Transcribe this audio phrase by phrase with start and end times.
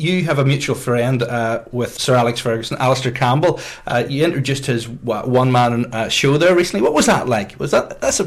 [0.00, 3.60] you have a mutual friend uh, with Sir Alex Ferguson, Alastair Campbell.
[3.86, 6.82] Uh, you introduced his one man uh, show there recently.
[6.82, 7.58] What was that like?
[7.60, 8.24] Was that that's a?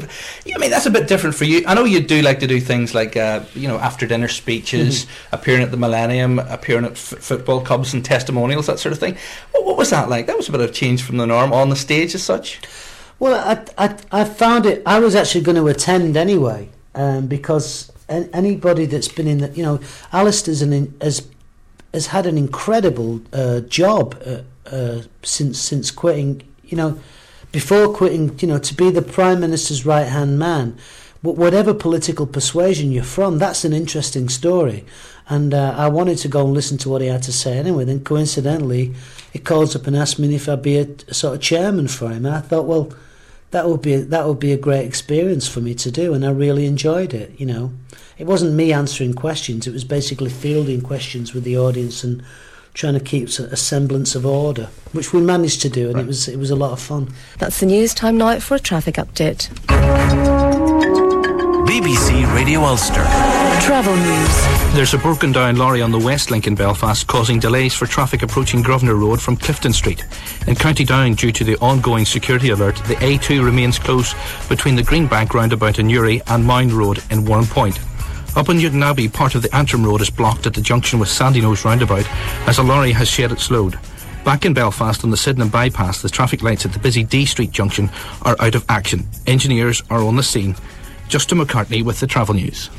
[0.54, 1.64] I mean, that's a bit different for you.
[1.66, 5.04] I know you do like to do things like uh, you know after dinner speeches,
[5.04, 5.34] mm-hmm.
[5.34, 9.16] appearing at the Millennium, appearing at f- football clubs and testimonials, that sort of thing.
[9.52, 10.26] What, what was that like?
[10.26, 12.60] That was a bit of change from the norm on the stage as such.
[13.18, 13.34] Well,
[13.78, 14.82] I, I, I found it.
[14.86, 19.62] I was actually going to attend anyway um, because anybody that's been in the, you
[19.62, 19.80] know,
[20.12, 21.26] Alastair's an has
[21.94, 26.42] has had an incredible uh, job uh, uh, since since quitting.
[26.64, 26.98] You know,
[27.52, 30.76] before quitting, you know, to be the prime minister's right hand man.
[31.22, 34.84] Whatever political persuasion you're from, that's an interesting story.
[35.26, 37.86] And uh, I wanted to go and listen to what he had to say anyway.
[37.86, 38.92] Then coincidentally,
[39.32, 42.10] he calls up and asks me if I'd be a, a sort of chairman for
[42.10, 42.26] him.
[42.26, 42.92] And I thought, well,
[43.54, 46.30] that would be that would be a great experience for me to do, and I
[46.30, 47.38] really enjoyed it.
[47.38, 47.72] You know,
[48.18, 52.22] it wasn't me answering questions; it was basically fielding questions with the audience and
[52.74, 56.04] trying to keep a semblance of order, which we managed to do, and right.
[56.04, 57.14] it was it was a lot of fun.
[57.38, 59.48] That's the news time now for a traffic update.
[61.74, 63.02] BBC Radio Ulster.
[63.60, 64.74] Travel news.
[64.76, 68.62] There's a broken down lorry on the Westlink in Belfast causing delays for traffic approaching
[68.62, 70.04] Grosvenor Road from Clifton Street.
[70.46, 74.14] In County Down, due to the ongoing security alert, the A2 remains closed
[74.48, 77.80] between the Greenbank roundabout in Newry and Mound Road in Warrenpoint.
[78.36, 81.64] Up in Newtownabbey, part of the Antrim Road is blocked at the junction with Sandyknowes
[81.64, 82.06] roundabout
[82.46, 83.80] as a lorry has shed its load.
[84.24, 87.50] Back in Belfast on the Sydenham bypass, the traffic lights at the busy Dee Street
[87.50, 87.90] junction
[88.22, 89.08] are out of action.
[89.26, 90.54] Engineers are on the scene
[91.08, 92.70] Justin Macartney with the travel news.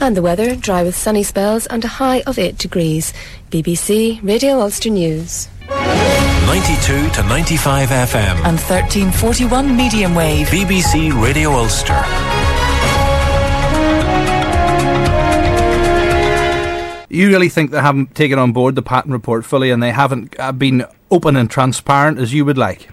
[0.00, 3.12] And the weather dry with sunny spells and a high of 8 degrees.
[3.50, 5.48] BBC Radio Ulster News.
[5.68, 10.46] 92 to 95 FM and 1341 medium wave.
[10.48, 12.02] BBC Radio Ulster.
[17.08, 20.34] You really think they haven't taken on board the Patten report fully and they haven't
[20.38, 22.88] uh, been open and transparent as you would like?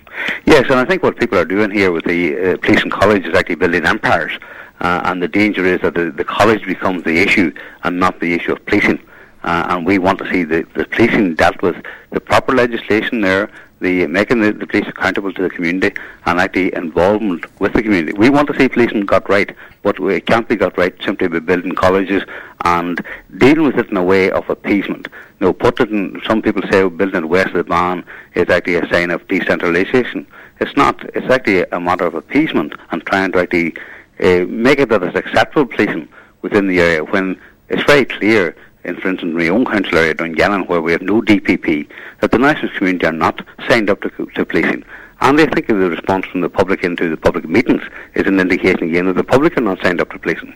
[0.45, 3.25] Yes, and I think what people are doing here with the uh, police and college
[3.25, 4.33] is actually building empires.
[4.81, 7.51] Uh, and the danger is that the, the college becomes the issue
[7.83, 8.99] and not the issue of policing.
[9.43, 11.75] Uh, and we want to see the, the policing dealt with
[12.11, 13.49] the proper legislation there,
[13.79, 18.17] the making the, the police accountable to the community, and actually involvement with the community.
[18.17, 21.39] We want to see policing got right, but it can't be got right simply by
[21.39, 22.23] building colleges
[22.65, 23.03] and
[23.37, 25.07] dealing with it in a way of appeasement.
[25.39, 28.03] Know, put it in, some people say building west of the Bann
[28.35, 30.25] is actually a sign of decentralisation.
[30.59, 31.01] It's not.
[31.15, 33.75] It's actually a matter of appeasement and trying to actually
[34.19, 36.09] uh, make it that it's acceptable policing
[36.41, 37.39] within the area when
[37.69, 41.21] it's very clear in, for instance, my own council area, Dungannon, where we have no
[41.21, 41.87] DPP,
[42.21, 44.83] that the national community are not signed up to, to policing.
[45.21, 47.81] And I think the response from the public into the public meetings
[48.15, 50.55] is an indication again that the public are not signed up to policing.